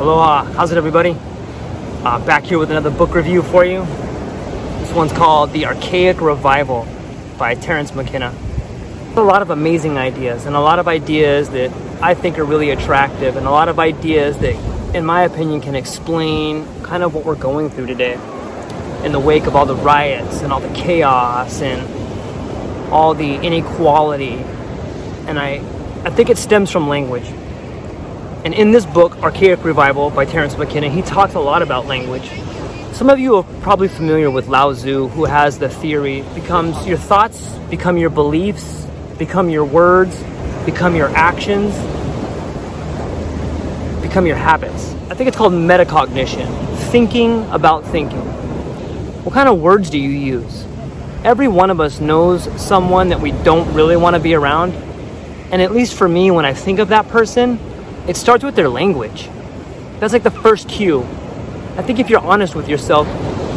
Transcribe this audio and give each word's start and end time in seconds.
Aloha, 0.00 0.44
how's 0.54 0.72
it 0.72 0.78
everybody? 0.78 1.14
Uh, 2.06 2.24
back 2.24 2.44
here 2.44 2.58
with 2.58 2.70
another 2.70 2.88
book 2.88 3.14
review 3.14 3.42
for 3.42 3.66
you. 3.66 3.84
This 4.80 4.94
one's 4.94 5.12
called 5.12 5.52
The 5.52 5.66
Archaic 5.66 6.22
Revival 6.22 6.88
by 7.36 7.54
Terence 7.54 7.94
McKenna. 7.94 8.34
A 9.14 9.20
lot 9.20 9.42
of 9.42 9.50
amazing 9.50 9.98
ideas, 9.98 10.46
and 10.46 10.56
a 10.56 10.60
lot 10.60 10.78
of 10.78 10.88
ideas 10.88 11.50
that 11.50 11.70
I 12.00 12.14
think 12.14 12.38
are 12.38 12.46
really 12.46 12.70
attractive, 12.70 13.36
and 13.36 13.46
a 13.46 13.50
lot 13.50 13.68
of 13.68 13.78
ideas 13.78 14.38
that, 14.38 14.54
in 14.96 15.04
my 15.04 15.24
opinion, 15.24 15.60
can 15.60 15.74
explain 15.74 16.66
kind 16.82 17.02
of 17.02 17.14
what 17.14 17.26
we're 17.26 17.34
going 17.34 17.68
through 17.68 17.88
today 17.88 18.14
in 19.04 19.12
the 19.12 19.20
wake 19.20 19.44
of 19.44 19.54
all 19.54 19.66
the 19.66 19.76
riots 19.76 20.40
and 20.40 20.50
all 20.50 20.60
the 20.60 20.74
chaos 20.74 21.60
and 21.60 22.90
all 22.90 23.12
the 23.12 23.34
inequality. 23.34 24.36
And 25.26 25.38
I, 25.38 25.56
I 26.06 26.10
think 26.10 26.30
it 26.30 26.38
stems 26.38 26.70
from 26.70 26.88
language. 26.88 27.30
And 28.42 28.54
in 28.54 28.70
this 28.70 28.86
book, 28.86 29.18
Archaic 29.22 29.62
Revival 29.64 30.08
by 30.08 30.24
Terence 30.24 30.56
McKenna, 30.56 30.88
he 30.88 31.02
talks 31.02 31.34
a 31.34 31.40
lot 31.40 31.60
about 31.60 31.84
language. 31.84 32.30
Some 32.92 33.10
of 33.10 33.18
you 33.18 33.36
are 33.36 33.42
probably 33.60 33.88
familiar 33.88 34.30
with 34.30 34.48
Lao 34.48 34.72
Tzu, 34.72 35.08
who 35.08 35.26
has 35.26 35.58
the 35.58 35.68
theory 35.68 36.22
becomes 36.34 36.86
your 36.86 36.96
thoughts 36.96 37.54
become 37.68 37.98
your 37.98 38.08
beliefs, 38.10 38.86
become 39.18 39.50
your 39.50 39.66
words, 39.66 40.16
become 40.64 40.94
your 40.94 41.08
actions, 41.10 41.74
become 44.02 44.26
your 44.26 44.36
habits. 44.36 44.92
I 45.10 45.14
think 45.14 45.28
it's 45.28 45.36
called 45.36 45.52
metacognition, 45.52 46.48
thinking 46.90 47.46
about 47.50 47.84
thinking. 47.84 48.18
What 49.22 49.34
kind 49.34 49.50
of 49.50 49.60
words 49.60 49.90
do 49.90 49.98
you 49.98 50.08
use? 50.08 50.64
Every 51.24 51.46
one 51.46 51.70
of 51.70 51.78
us 51.78 52.00
knows 52.00 52.48
someone 52.60 53.10
that 53.10 53.20
we 53.20 53.32
don't 53.32 53.72
really 53.74 53.96
want 53.96 54.16
to 54.16 54.20
be 54.20 54.34
around. 54.34 54.72
And 55.52 55.60
at 55.60 55.72
least 55.72 55.94
for 55.94 56.08
me, 56.08 56.30
when 56.30 56.46
I 56.46 56.54
think 56.54 56.78
of 56.78 56.88
that 56.88 57.06
person, 57.08 57.60
it 58.10 58.16
starts 58.16 58.42
with 58.42 58.56
their 58.56 58.68
language. 58.68 59.30
That's 60.00 60.12
like 60.12 60.24
the 60.24 60.32
first 60.32 60.68
cue. 60.68 61.02
I 61.76 61.82
think 61.82 62.00
if 62.00 62.10
you're 62.10 62.18
honest 62.18 62.56
with 62.56 62.68
yourself, 62.68 63.06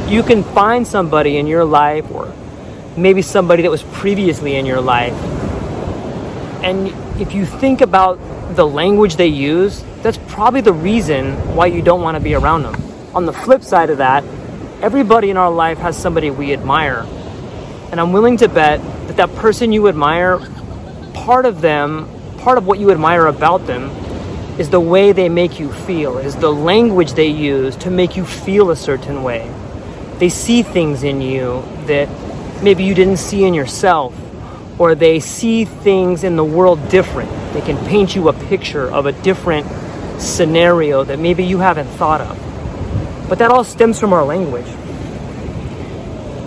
you 0.07 0.21
can 0.21 0.43
find 0.43 0.85
somebody 0.85 1.37
in 1.37 1.47
your 1.47 1.65
life 1.65 2.11
or 2.11 2.31
maybe 2.95 3.23
somebody 3.23 3.63
that 3.63 3.71
was 3.71 3.81
previously 3.81 4.55
in 4.55 4.67
your 4.67 4.79
life. 4.79 5.15
And 6.63 6.89
if 7.19 7.33
you 7.33 7.47
think 7.47 7.81
about 7.81 8.19
the 8.55 8.63
language 8.63 9.15
they 9.15 9.25
use, 9.25 9.83
that's 10.03 10.19
probably 10.27 10.61
the 10.61 10.71
reason 10.71 11.33
why 11.55 11.65
you 11.65 11.81
don't 11.81 12.03
want 12.03 12.13
to 12.15 12.21
be 12.21 12.35
around 12.35 12.61
them. 12.61 12.75
On 13.15 13.25
the 13.25 13.33
flip 13.33 13.63
side 13.63 13.89
of 13.89 13.97
that, 13.97 14.23
everybody 14.83 15.31
in 15.31 15.37
our 15.37 15.49
life 15.49 15.79
has 15.79 15.97
somebody 15.97 16.29
we 16.29 16.53
admire. 16.53 17.07
And 17.89 17.99
I'm 17.99 18.13
willing 18.13 18.37
to 18.37 18.47
bet 18.47 18.79
that 19.07 19.17
that 19.17 19.33
person 19.33 19.71
you 19.71 19.87
admire, 19.87 20.37
part 21.15 21.47
of 21.47 21.59
them, 21.59 22.07
part 22.37 22.59
of 22.59 22.67
what 22.67 22.77
you 22.77 22.91
admire 22.91 23.25
about 23.25 23.65
them 23.65 23.89
is 24.57 24.69
the 24.69 24.79
way 24.79 25.11
they 25.11 25.29
make 25.29 25.59
you 25.59 25.71
feel, 25.71 26.17
is 26.17 26.35
the 26.35 26.51
language 26.51 27.13
they 27.13 27.27
use 27.27 27.75
to 27.77 27.89
make 27.89 28.15
you 28.15 28.25
feel 28.25 28.69
a 28.69 28.75
certain 28.75 29.23
way. 29.23 29.51
They 30.19 30.29
see 30.29 30.61
things 30.61 31.03
in 31.03 31.21
you 31.21 31.63
that 31.87 32.07
maybe 32.61 32.83
you 32.83 32.93
didn't 32.93 33.17
see 33.17 33.43
in 33.45 33.53
yourself, 33.53 34.13
or 34.79 34.95
they 34.95 35.19
see 35.19 35.65
things 35.65 36.23
in 36.23 36.35
the 36.35 36.43
world 36.43 36.87
different. 36.89 37.31
They 37.53 37.61
can 37.61 37.77
paint 37.87 38.15
you 38.15 38.29
a 38.29 38.33
picture 38.33 38.89
of 38.89 39.05
a 39.05 39.11
different 39.11 39.67
scenario 40.21 41.03
that 41.03 41.19
maybe 41.19 41.43
you 41.43 41.57
haven't 41.57 41.87
thought 41.87 42.21
of. 42.21 42.37
But 43.27 43.39
that 43.39 43.49
all 43.51 43.63
stems 43.63 43.99
from 43.99 44.13
our 44.13 44.23
language. 44.23 44.65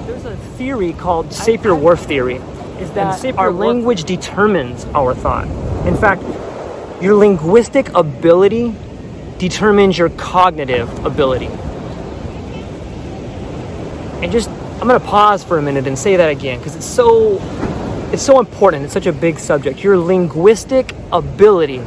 There's 0.06 0.24
a 0.24 0.36
theory 0.56 0.92
called 0.92 1.30
Sapir-Whorf 1.30 2.06
theory, 2.06 2.36
is 2.78 2.90
that 2.92 3.24
our 3.36 3.50
language 3.50 4.04
determines 4.04 4.84
our 4.86 5.14
thought. 5.14 5.48
In 5.86 5.96
fact, 5.96 6.22
your 7.00 7.14
linguistic 7.14 7.88
ability 7.94 8.74
determines 9.38 9.98
your 9.98 10.08
cognitive 10.10 11.04
ability. 11.04 11.48
And 14.22 14.32
just 14.32 14.48
I'm 14.48 14.88
going 14.88 15.00
to 15.00 15.06
pause 15.06 15.42
for 15.44 15.58
a 15.58 15.62
minute 15.62 15.86
and 15.86 15.98
say 15.98 16.16
that 16.16 16.30
again 16.30 16.58
because 16.58 16.76
it's 16.76 16.86
so 16.86 17.38
it's 18.12 18.22
so 18.22 18.38
important. 18.38 18.84
It's 18.84 18.92
such 18.92 19.06
a 19.06 19.12
big 19.12 19.38
subject. 19.38 19.82
Your 19.82 19.98
linguistic 19.98 20.94
ability 21.12 21.82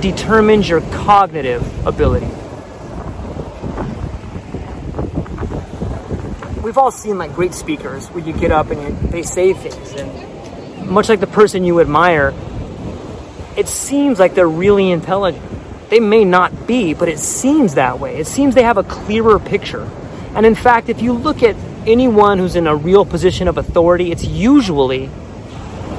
determines 0.00 0.68
your 0.68 0.80
cognitive 0.80 1.86
ability. 1.86 2.28
We've 6.62 6.78
all 6.78 6.90
seen 6.90 7.18
like 7.18 7.34
great 7.34 7.54
speakers 7.54 8.08
where 8.08 8.24
you 8.24 8.32
get 8.32 8.50
up 8.50 8.70
and 8.70 8.82
you, 8.82 9.10
they 9.10 9.22
say 9.22 9.52
things 9.52 9.92
and 9.92 10.88
much 10.88 11.08
like 11.08 11.20
the 11.20 11.26
person 11.26 11.64
you 11.64 11.80
admire, 11.80 12.32
it 13.56 13.68
seems 13.68 14.18
like 14.18 14.34
they're 14.34 14.48
really 14.48 14.90
intelligent. 14.90 15.44
They 15.90 16.00
may 16.00 16.24
not 16.24 16.66
be, 16.66 16.94
but 16.94 17.08
it 17.08 17.18
seems 17.18 17.74
that 17.74 18.00
way. 18.00 18.16
It 18.16 18.26
seems 18.26 18.54
they 18.54 18.62
have 18.62 18.78
a 18.78 18.84
clearer 18.84 19.38
picture. 19.38 19.88
And 20.34 20.44
in 20.44 20.54
fact, 20.54 20.88
if 20.88 21.00
you 21.00 21.12
look 21.12 21.42
at 21.42 21.56
anyone 21.86 22.38
who's 22.38 22.56
in 22.56 22.66
a 22.66 22.74
real 22.74 23.04
position 23.04 23.46
of 23.46 23.58
authority, 23.58 24.10
it's 24.10 24.24
usually 24.24 25.08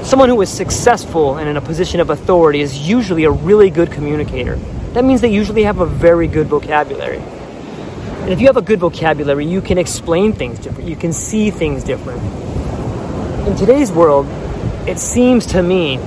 someone 0.04 0.30
who 0.30 0.42
is 0.42 0.50
successful 0.50 1.38
and 1.38 1.48
in 1.48 1.58
a 1.58 1.62
position 1.62 2.00
of 2.00 2.10
authority 2.10 2.62
is 2.62 2.88
usually 2.88 3.24
a 3.24 3.32
really 3.32 3.70
good 3.70 3.92
communicator. 3.92 4.56
That 4.94 5.06
means 5.06 5.22
they 5.22 5.32
usually 5.32 5.64
have 5.64 5.80
a 5.80 5.86
very 5.86 6.28
good 6.28 6.48
vocabulary. 6.48 7.18
And 7.18 8.34
if 8.34 8.42
you 8.42 8.48
have 8.48 8.58
a 8.58 8.62
good 8.62 8.80
vocabulary, 8.80 9.46
you 9.46 9.62
can 9.62 9.78
explain 9.78 10.34
things 10.34 10.60
different. 10.60 10.90
You 10.90 10.96
can 10.96 11.14
see 11.14 11.52
things 11.52 11.84
different. 11.84 12.22
In 13.48 13.56
today's 13.56 13.92
world, 13.92 14.26
it 14.88 14.98
seems 14.98 15.46
to 15.48 15.62
me 15.62 16.00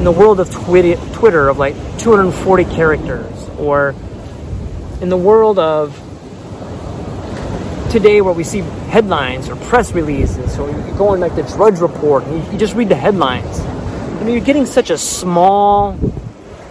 in 0.00 0.04
the 0.04 0.10
world 0.10 0.40
of 0.40 0.50
Twitter 0.50 1.50
of 1.50 1.58
like 1.58 1.74
240 1.98 2.64
characters, 2.64 3.48
or 3.58 3.94
in 5.02 5.10
the 5.10 5.16
world 5.16 5.58
of 5.58 5.94
today 7.90 8.22
where 8.22 8.32
we 8.32 8.42
see 8.42 8.60
headlines 8.88 9.50
or 9.50 9.56
press 9.56 9.92
releases, 9.92 10.58
or 10.58 10.70
you 10.70 10.94
go 10.96 11.08
on 11.08 11.20
like 11.20 11.34
the 11.34 11.42
Drudge 11.42 11.80
Report 11.80 12.24
and 12.24 12.50
you, 12.50 12.58
just 12.58 12.74
read 12.74 12.88
the 12.88 12.94
headlines. 12.94 13.60
I 13.60 14.24
mean, 14.24 14.34
you're 14.34 14.44
getting 14.44 14.64
such 14.64 14.88
a 14.88 14.96
small, 14.96 15.92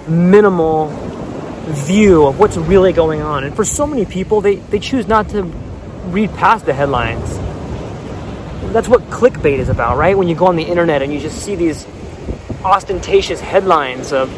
minimal 0.07 0.87
view 1.67 2.25
of 2.25 2.39
what's 2.39 2.57
really 2.57 2.93
going 2.93 3.21
on. 3.21 3.43
And 3.43 3.55
for 3.55 3.63
so 3.63 3.85
many 3.85 4.05
people, 4.05 4.41
they, 4.41 4.55
they 4.55 4.79
choose 4.79 5.07
not 5.07 5.29
to 5.29 5.43
read 5.43 6.33
past 6.33 6.65
the 6.65 6.73
headlines. 6.73 7.31
that's 8.73 8.87
what 8.87 9.03
clickbait 9.11 9.59
is 9.59 9.69
about, 9.69 9.97
right? 9.97 10.17
When 10.17 10.27
you 10.27 10.33
go 10.33 10.47
on 10.47 10.55
the 10.55 10.63
internet 10.63 11.03
and 11.03 11.13
you 11.13 11.19
just 11.19 11.43
see 11.43 11.53
these 11.53 11.85
ostentatious 12.63 13.39
headlines 13.39 14.11
of 14.11 14.29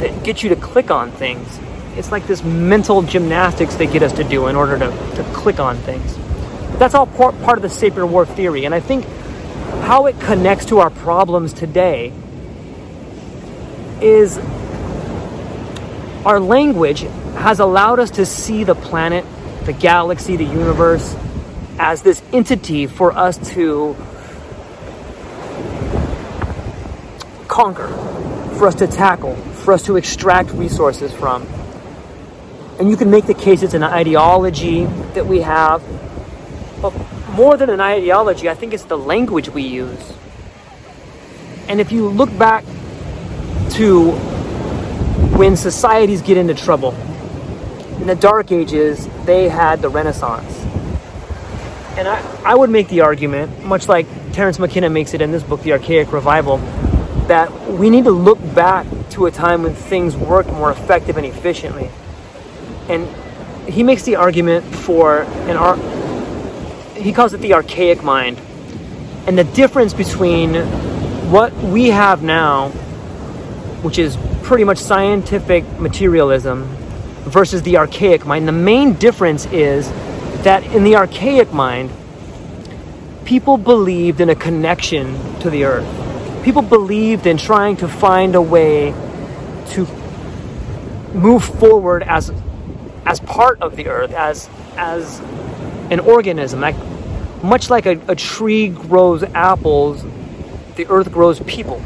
that 0.00 0.24
get 0.24 0.42
you 0.42 0.48
to 0.48 0.56
click 0.56 0.90
on 0.90 1.10
things. 1.10 1.58
It's 1.96 2.10
like 2.10 2.26
this 2.26 2.42
mental 2.42 3.02
gymnastics 3.02 3.74
they 3.74 3.86
get 3.86 4.02
us 4.02 4.12
to 4.14 4.24
do 4.24 4.46
in 4.46 4.56
order 4.56 4.78
to, 4.78 4.90
to 5.16 5.30
click 5.34 5.60
on 5.60 5.76
things. 5.78 6.16
That's 6.78 6.94
all 6.94 7.06
part, 7.06 7.40
part 7.42 7.58
of 7.58 7.62
the 7.62 7.68
Sapir 7.68 8.08
Whorf 8.08 8.34
theory. 8.34 8.64
And 8.64 8.74
I 8.74 8.80
think 8.80 9.04
how 9.82 10.06
it 10.06 10.18
connects 10.20 10.66
to 10.66 10.78
our 10.78 10.90
problems 10.90 11.52
today 11.52 12.12
is 14.00 14.38
our 16.24 16.40
language 16.40 17.00
has 17.36 17.60
allowed 17.60 17.98
us 18.00 18.12
to 18.12 18.24
see 18.24 18.64
the 18.64 18.74
planet, 18.74 19.24
the 19.64 19.72
galaxy, 19.72 20.36
the 20.36 20.44
universe 20.44 21.14
as 21.78 22.02
this 22.02 22.22
entity 22.32 22.86
for 22.86 23.12
us 23.12 23.36
to 23.54 23.96
conquer, 27.50 27.88
for 28.56 28.68
us 28.68 28.76
to 28.76 28.86
tackle, 28.86 29.34
for 29.64 29.74
us 29.74 29.84
to 29.86 29.96
extract 29.96 30.52
resources 30.52 31.12
from. 31.12 31.46
And 32.78 32.88
you 32.88 32.96
can 32.96 33.10
make 33.10 33.26
the 33.26 33.34
case 33.34 33.62
it's 33.62 33.74
an 33.74 33.82
ideology 33.82 34.84
that 35.14 35.26
we 35.26 35.40
have, 35.40 35.82
but 36.80 36.94
more 37.32 37.56
than 37.56 37.68
an 37.68 37.80
ideology, 37.80 38.48
I 38.48 38.54
think 38.54 38.72
it's 38.72 38.84
the 38.84 38.96
language 38.96 39.50
we 39.50 39.62
use. 39.62 40.12
And 41.68 41.80
if 41.80 41.92
you 41.92 42.08
look 42.08 42.36
back 42.38 42.64
to 43.72 44.12
when 45.36 45.56
societies 45.56 46.22
get 46.22 46.36
into 46.36 46.54
trouble, 46.54 46.94
in 48.00 48.06
the 48.06 48.14
Dark 48.14 48.50
Ages, 48.52 49.08
they 49.26 49.48
had 49.48 49.82
the 49.82 49.88
Renaissance. 49.88 50.56
And 51.98 52.08
I, 52.08 52.20
I 52.44 52.54
would 52.54 52.70
make 52.70 52.88
the 52.88 53.00
argument, 53.00 53.64
much 53.64 53.88
like 53.88 54.06
Terence 54.32 54.58
McKenna 54.58 54.88
makes 54.88 55.14
it 55.14 55.20
in 55.20 55.32
this 55.32 55.42
book, 55.42 55.62
The 55.62 55.72
Archaic 55.72 56.12
Revival, 56.12 56.58
that 57.30 57.70
we 57.70 57.90
need 57.90 58.02
to 58.02 58.10
look 58.10 58.40
back 58.56 58.84
to 59.10 59.26
a 59.26 59.30
time 59.30 59.62
when 59.62 59.72
things 59.72 60.16
worked 60.16 60.48
more 60.48 60.72
effective 60.72 61.16
and 61.16 61.24
efficiently. 61.24 61.88
And 62.88 63.06
he 63.72 63.84
makes 63.84 64.02
the 64.02 64.16
argument 64.16 64.64
for 64.74 65.20
an 65.22 65.56
art, 65.56 65.78
he 66.96 67.12
calls 67.12 67.32
it 67.32 67.40
the 67.40 67.54
archaic 67.54 68.02
mind. 68.02 68.36
And 69.28 69.38
the 69.38 69.44
difference 69.44 69.94
between 69.94 70.56
what 71.30 71.54
we 71.54 71.90
have 71.90 72.24
now, 72.24 72.70
which 73.82 74.00
is 74.00 74.18
pretty 74.42 74.64
much 74.64 74.78
scientific 74.78 75.62
materialism, 75.78 76.64
versus 77.26 77.62
the 77.62 77.76
archaic 77.76 78.26
mind, 78.26 78.48
the 78.48 78.52
main 78.52 78.94
difference 78.94 79.46
is 79.52 79.88
that 80.42 80.64
in 80.74 80.82
the 80.82 80.96
archaic 80.96 81.52
mind, 81.52 81.92
people 83.24 83.56
believed 83.56 84.20
in 84.20 84.30
a 84.30 84.34
connection 84.34 85.38
to 85.38 85.48
the 85.48 85.62
earth. 85.62 85.99
People 86.42 86.62
believed 86.62 87.26
in 87.26 87.36
trying 87.36 87.76
to 87.78 87.88
find 87.88 88.34
a 88.34 88.42
way 88.42 88.92
to 89.70 89.86
move 91.12 91.44
forward 91.44 92.02
as 92.02 92.32
as 93.04 93.20
part 93.20 93.60
of 93.62 93.76
the 93.76 93.88
earth, 93.88 94.12
as 94.12 94.48
as 94.76 95.20
an 95.90 96.00
organism. 96.00 96.60
Like, 96.60 96.76
much 97.42 97.68
like 97.70 97.86
a, 97.86 98.00
a 98.08 98.14
tree 98.14 98.68
grows 98.68 99.22
apples, 99.22 100.04
the 100.76 100.86
earth 100.88 101.12
grows 101.12 101.40
people. 101.40 101.82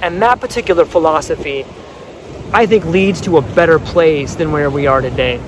And 0.00 0.22
that 0.22 0.40
particular 0.40 0.84
philosophy, 0.84 1.64
I 2.52 2.66
think, 2.66 2.84
leads 2.84 3.20
to 3.22 3.36
a 3.38 3.42
better 3.42 3.78
place 3.78 4.36
than 4.36 4.52
where 4.52 4.70
we 4.70 4.86
are 4.86 5.00
today 5.00 5.40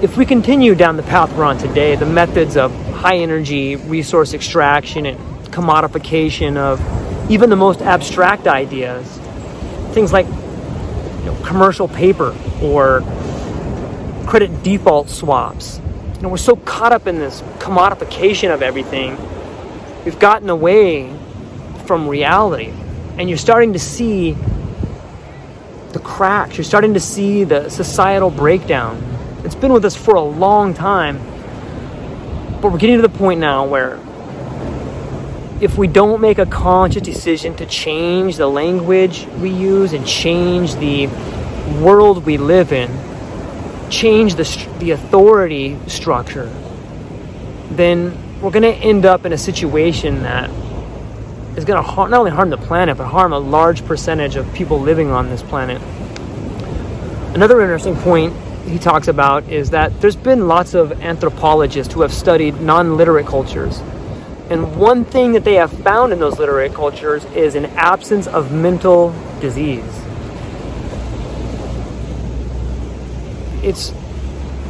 if 0.00 0.16
we 0.16 0.24
continue 0.24 0.76
down 0.76 0.96
the 0.96 1.02
path 1.02 1.32
we're 1.36 1.42
on 1.42 1.58
today, 1.58 1.96
the 1.96 2.06
methods 2.06 2.56
of 2.56 2.72
high 2.92 3.16
energy 3.16 3.74
resource 3.74 4.32
extraction 4.32 5.06
and 5.06 5.37
commodification 5.50 6.56
of 6.56 6.80
even 7.30 7.50
the 7.50 7.56
most 7.56 7.82
abstract 7.82 8.46
ideas, 8.46 9.06
things 9.92 10.12
like 10.12 10.26
you 10.26 11.24
know, 11.26 11.38
commercial 11.44 11.88
paper 11.88 12.36
or 12.62 13.00
credit 14.26 14.62
default 14.62 15.08
swaps. 15.08 15.80
You 16.16 16.22
know, 16.22 16.28
we're 16.28 16.36
so 16.36 16.56
caught 16.56 16.92
up 16.92 17.06
in 17.06 17.18
this 17.18 17.42
commodification 17.58 18.52
of 18.52 18.62
everything, 18.62 19.16
we've 20.04 20.18
gotten 20.18 20.50
away 20.50 21.12
from 21.86 22.08
reality. 22.08 22.72
And 23.18 23.28
you're 23.28 23.38
starting 23.38 23.72
to 23.72 23.78
see 23.78 24.36
the 25.92 25.98
cracks, 25.98 26.56
you're 26.56 26.64
starting 26.64 26.94
to 26.94 27.00
see 27.00 27.44
the 27.44 27.68
societal 27.68 28.30
breakdown 28.30 29.08
it's 29.44 29.54
been 29.54 29.72
with 29.72 29.84
us 29.84 29.96
for 29.96 30.16
a 30.16 30.20
long 30.20 30.74
time. 30.74 31.18
But 32.60 32.72
we're 32.72 32.78
getting 32.78 32.96
to 32.96 33.02
the 33.02 33.08
point 33.08 33.40
now 33.40 33.66
where 33.66 33.98
if 35.60 35.76
we 35.76 35.88
don't 35.88 36.20
make 36.20 36.38
a 36.38 36.46
conscious 36.46 37.02
decision 37.02 37.56
to 37.56 37.66
change 37.66 38.36
the 38.36 38.46
language 38.46 39.26
we 39.40 39.50
use 39.50 39.92
and 39.92 40.06
change 40.06 40.76
the 40.76 41.08
world 41.82 42.24
we 42.24 42.38
live 42.38 42.72
in, 42.72 42.88
change 43.90 44.36
the, 44.36 44.68
the 44.78 44.92
authority 44.92 45.76
structure, 45.88 46.46
then 47.70 48.40
we're 48.40 48.52
going 48.52 48.62
to 48.62 48.74
end 48.74 49.04
up 49.04 49.26
in 49.26 49.32
a 49.32 49.38
situation 49.38 50.22
that 50.22 50.48
is 51.56 51.64
going 51.64 51.82
to 51.82 51.90
not 51.96 52.12
only 52.12 52.30
harm 52.30 52.50
the 52.50 52.56
planet, 52.56 52.96
but 52.96 53.06
harm 53.06 53.32
a 53.32 53.38
large 53.38 53.84
percentage 53.84 54.36
of 54.36 54.52
people 54.54 54.80
living 54.80 55.10
on 55.10 55.28
this 55.28 55.42
planet. 55.42 55.82
Another 57.34 57.60
interesting 57.60 57.96
point 57.96 58.32
he 58.66 58.78
talks 58.78 59.08
about 59.08 59.42
is 59.48 59.70
that 59.70 60.00
there's 60.00 60.14
been 60.14 60.46
lots 60.46 60.74
of 60.74 60.92
anthropologists 61.02 61.92
who 61.92 62.02
have 62.02 62.12
studied 62.12 62.60
non 62.60 62.96
literate 62.96 63.26
cultures. 63.26 63.82
And 64.50 64.76
one 64.76 65.04
thing 65.04 65.32
that 65.32 65.44
they 65.44 65.54
have 65.54 65.70
found 65.70 66.12
in 66.12 66.18
those 66.18 66.38
literate 66.38 66.74
cultures 66.74 67.24
is 67.26 67.54
an 67.54 67.66
absence 67.76 68.26
of 68.26 68.52
mental 68.52 69.14
disease. 69.40 69.84
It's, 73.62 73.92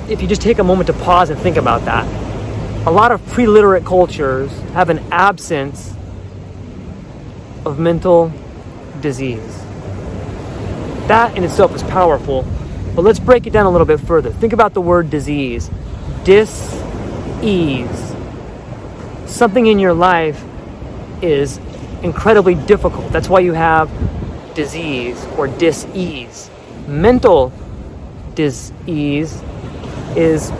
if 0.09 0.21
you 0.21 0.29
just 0.29 0.43
take 0.43 0.59
a 0.59 0.65
moment 0.65 0.89
to 0.89 0.93
pause 0.93 1.31
and 1.31 1.39
think 1.41 1.57
about 1.57 1.85
that, 1.85 2.07
a 2.87 2.91
lot 2.91 3.13
of 3.13 3.25
pre 3.29 3.47
literate 3.47 3.85
cultures 3.85 4.51
have 4.73 4.91
an 4.91 4.99
absence 5.13 5.95
of 7.65 7.79
mental 7.79 8.33
disease. 9.01 9.59
That 11.07 11.37
in 11.37 11.45
itself 11.45 11.75
is 11.75 11.83
powerful 11.83 12.45
but 12.99 13.05
let's 13.05 13.21
break 13.21 13.47
it 13.47 13.53
down 13.53 13.65
a 13.65 13.71
little 13.71 13.87
bit 13.87 14.01
further. 14.01 14.33
Think 14.33 14.53
about 14.53 14.75
the 14.75 14.81
word 14.81 15.09
disease. 15.09 15.71
Dis-ease. 16.25 18.08
Something 19.29 19.67
in 19.67 19.79
your 19.79 19.93
life 19.93 20.43
is 21.23 21.61
incredibly 22.03 22.55
difficult. 22.55 23.13
That's 23.13 23.29
why 23.29 23.41
you 23.41 23.53
have 23.53 23.91
disease 24.55 25.23
or 25.37 25.47
dis-ease. 25.47 26.51
Mental 26.87 27.53
dis-ease 28.35 29.41
is 30.17 30.51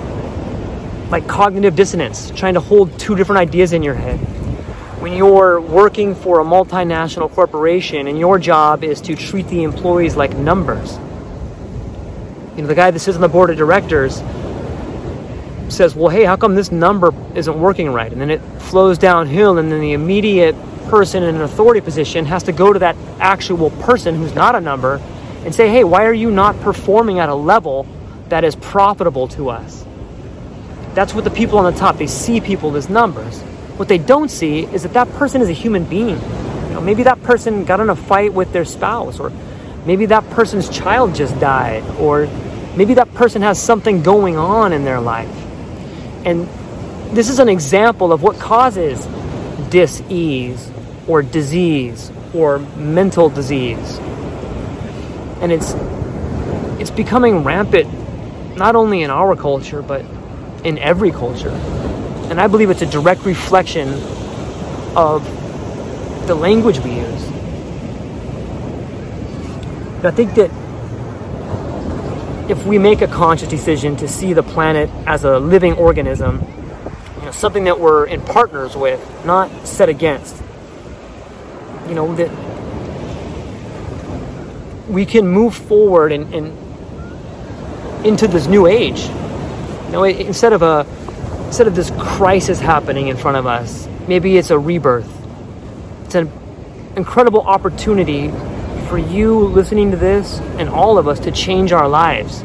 like 1.11 1.27
cognitive 1.27 1.75
dissonance, 1.75 2.31
trying 2.33 2.55
to 2.55 2.61
hold 2.61 2.97
two 2.99 3.17
different 3.17 3.39
ideas 3.39 3.73
in 3.73 3.83
your 3.83 3.95
head. 3.95 4.19
When 5.01 5.15
you're 5.15 5.61
working 5.61 6.15
for 6.15 6.41
a 6.41 6.45
multinational 6.45 7.31
corporation 7.31 8.07
and 8.07 8.19
your 8.19 8.39
job 8.39 8.85
is 8.85 9.01
to 9.03 9.17
treat 9.17 9.49
the 9.49 9.63
employees 9.63 10.17
like 10.17 10.37
numbers, 10.37 10.99
you 12.57 12.63
know, 12.63 12.67
the 12.67 12.75
guy 12.75 12.91
that 12.91 12.99
sits 12.99 13.15
on 13.15 13.23
the 13.23 13.29
board 13.29 13.49
of 13.51 13.57
directors 13.57 14.21
says, 15.73 15.95
well, 15.95 16.09
hey, 16.09 16.25
how 16.25 16.37
come 16.37 16.55
this 16.55 16.73
number 16.73 17.13
isn't 17.35 17.61
working 17.61 17.93
right? 17.93 18.11
And 18.11 18.21
then 18.21 18.31
it 18.31 18.41
flows 18.61 18.99
downhill, 18.99 19.59
and 19.59 19.71
then 19.71 19.81
the 19.81 19.93
immediate 19.93 20.57
person 20.89 21.23
in 21.23 21.35
an 21.35 21.43
authority 21.43 21.81
position 21.81 22.25
has 22.25 22.45
to 22.45 22.53
go 22.53 22.73
to 22.73 22.79
that 22.79 22.97
actual 23.21 23.71
person 23.71 24.15
who's 24.15 24.35
not 24.35 24.55
a 24.55 24.61
number 24.61 25.01
and 25.45 25.55
say, 25.55 25.69
hey, 25.69 25.85
why 25.85 26.05
are 26.05 26.13
you 26.13 26.31
not 26.31 26.59
performing 26.61 27.19
at 27.19 27.29
a 27.29 27.35
level 27.35 27.87
that 28.29 28.45
is 28.45 28.57
profitable 28.57 29.29
to 29.29 29.51
us? 29.51 29.85
That's 30.95 31.15
what 31.15 31.25
the 31.25 31.31
people 31.31 31.59
on 31.59 31.73
the 31.73 31.79
top, 31.79 31.97
they 31.97 32.07
see 32.07 32.41
people 32.41 32.75
as 32.77 32.89
numbers. 32.89 33.41
What 33.77 33.89
they 33.89 33.99
don't 33.99 34.31
see 34.31 34.65
is 34.65 34.83
that 34.83 34.95
that 34.95 35.11
person 35.13 35.43
is 35.43 35.49
a 35.49 35.53
human 35.53 35.85
being. 35.85 36.19
You 36.19 36.75
know, 36.75 36.81
maybe 36.81 37.05
that 37.05 37.23
person 37.23 37.65
got 37.65 37.81
in 37.81 37.91
a 37.91 37.97
fight 37.97 38.33
with 38.33 38.53
their 38.53 38.65
spouse, 38.65 39.21
or 39.21 39.31
maybe 39.87 40.07
that 40.07 40.29
person's 40.31 40.69
child 40.69 41.15
just 41.15 41.39
died, 41.39 41.85
or 41.99 42.27
Maybe 42.79 42.95
that 42.95 43.13
person 43.15 43.43
has 43.43 43.61
something 43.61 44.03
going 44.05 44.37
on 44.37 44.73
in 44.73 44.85
their 44.85 45.01
life. 45.01 45.29
And 46.25 46.49
this 47.17 47.29
is 47.29 47.39
an 47.39 47.49
example 47.49 48.13
of 48.13 48.23
what 48.23 48.39
causes 48.39 49.07
dis-ease 49.71 50.71
or 51.07 51.23
disease 51.23 52.13
or 52.35 52.59
mental 52.59 53.31
disease. 53.31 53.99
And 55.41 55.53
it's 55.53 55.75
it's 56.81 56.91
becoming 56.91 57.45
rampant 57.45 57.89
not 58.57 58.77
only 58.77 59.03
in 59.03 59.11
our 59.11 59.37
culture 59.37 59.83
but 59.83 60.05
in 60.65 60.79
every 60.79 61.11
culture. 61.11 61.51
And 62.31 62.41
I 62.41 62.47
believe 62.47 62.71
it's 62.71 62.83
a 62.83 62.87
direct 62.87 63.25
reflection 63.25 63.89
of 64.97 65.25
the 66.27 66.35
language 66.35 66.79
we 66.81 66.97
use. 66.97 67.25
I 70.05 70.11
think 70.11 70.35
that 70.35 70.51
if 72.49 72.65
we 72.65 72.79
make 72.79 73.03
a 73.03 73.07
conscious 73.07 73.49
decision 73.49 73.97
to 73.97 74.09
see 74.09 74.33
the 74.33 74.43
planet 74.43 74.91
as 75.07 75.25
a 75.25 75.39
living 75.39 75.75
organism 75.75 76.41
you 77.19 77.25
know, 77.25 77.31
something 77.33 77.65
that 77.65 77.81
we're 77.81 78.07
in 78.07 78.21
partners 78.21 78.77
with, 78.77 79.01
not 79.25 79.67
set 79.67 79.89
against. 79.89 80.37
You 81.89 81.95
know, 81.95 82.15
that 82.15 82.31
we 84.89 85.05
can 85.05 85.27
move 85.27 85.55
forward 85.55 86.13
and, 86.13 86.33
and 86.35 88.07
into 88.07 88.29
this 88.29 88.47
new 88.47 88.67
age. 88.67 89.01
You 89.01 89.91
know, 89.91 90.05
instead 90.05 90.53
of 90.53 90.63
a 90.63 90.87
instead 91.47 91.67
of 91.67 91.75
this 91.75 91.91
crisis 91.99 92.61
happening 92.61 93.09
in 93.09 93.17
front 93.17 93.37
of 93.37 93.47
us, 93.47 93.89
maybe 94.07 94.37
it's 94.37 94.51
a 94.51 94.59
rebirth. 94.59 95.11
It's 96.05 96.15
an 96.15 96.31
incredible 96.95 97.41
opportunity 97.41 98.29
for 98.89 98.99
you 98.99 99.39
listening 99.39 99.91
to 99.91 99.97
this 99.97 100.41
and 100.59 100.69
all 100.69 100.99
of 100.99 101.07
us 101.07 101.21
to 101.21 101.31
change 101.31 101.73
our 101.73 101.89
lives. 101.89 102.43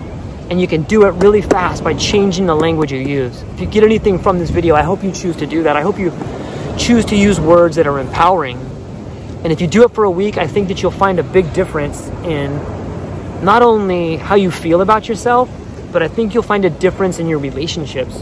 And 0.49 0.59
you 0.59 0.67
can 0.67 0.83
do 0.83 1.05
it 1.05 1.11
really 1.11 1.41
fast 1.41 1.83
by 1.83 1.93
changing 1.93 2.45
the 2.45 2.55
language 2.55 2.91
you 2.91 2.99
use. 2.99 3.41
If 3.53 3.61
you 3.61 3.65
get 3.65 3.83
anything 3.83 4.19
from 4.19 4.39
this 4.39 4.49
video, 4.49 4.75
I 4.75 4.81
hope 4.81 5.03
you 5.03 5.11
choose 5.11 5.37
to 5.37 5.47
do 5.47 5.63
that. 5.63 5.77
I 5.77 5.81
hope 5.81 5.97
you 5.97 6.11
choose 6.77 7.05
to 7.05 7.15
use 7.15 7.39
words 7.39 7.77
that 7.77 7.87
are 7.87 7.97
empowering. 7.99 8.57
And 9.43 9.51
if 9.51 9.61
you 9.61 9.67
do 9.67 9.83
it 9.83 9.93
for 9.93 10.03
a 10.03 10.11
week, 10.11 10.37
I 10.37 10.47
think 10.47 10.67
that 10.67 10.81
you'll 10.81 10.91
find 10.91 11.19
a 11.19 11.23
big 11.23 11.53
difference 11.53 12.07
in 12.23 12.55
not 13.43 13.61
only 13.61 14.17
how 14.17 14.35
you 14.35 14.51
feel 14.51 14.81
about 14.81 15.07
yourself, 15.07 15.49
but 15.91 16.03
I 16.03 16.07
think 16.07 16.33
you'll 16.33 16.43
find 16.43 16.65
a 16.65 16.69
difference 16.69 17.19
in 17.19 17.27
your 17.27 17.39
relationships. 17.39 18.21